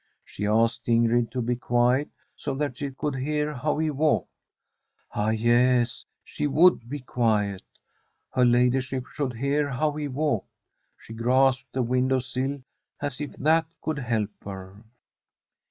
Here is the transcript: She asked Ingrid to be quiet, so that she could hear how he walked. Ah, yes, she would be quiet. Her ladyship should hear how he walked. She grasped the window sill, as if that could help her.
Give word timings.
She 0.25 0.47
asked 0.47 0.87
Ingrid 0.87 1.29
to 1.29 1.43
be 1.43 1.55
quiet, 1.55 2.09
so 2.35 2.55
that 2.55 2.79
she 2.79 2.89
could 2.89 3.15
hear 3.17 3.53
how 3.53 3.77
he 3.77 3.91
walked. 3.91 4.31
Ah, 5.11 5.29
yes, 5.29 6.05
she 6.23 6.47
would 6.47 6.89
be 6.89 7.01
quiet. 7.01 7.61
Her 8.31 8.43
ladyship 8.43 9.05
should 9.05 9.33
hear 9.33 9.69
how 9.69 9.91
he 9.91 10.07
walked. 10.07 10.49
She 10.97 11.13
grasped 11.13 11.71
the 11.71 11.83
window 11.83 12.17
sill, 12.17 12.63
as 12.99 13.21
if 13.21 13.33
that 13.37 13.67
could 13.79 13.99
help 13.99 14.31
her. 14.43 14.77